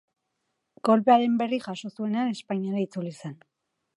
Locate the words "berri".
1.41-1.59